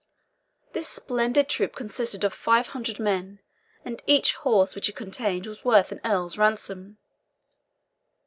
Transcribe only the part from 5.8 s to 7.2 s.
an earl's ransom.